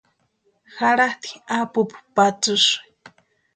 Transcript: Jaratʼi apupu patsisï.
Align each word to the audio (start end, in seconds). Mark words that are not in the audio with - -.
Jaratʼi 0.75 1.31
apupu 1.57 1.97
patsisï. 2.15 2.73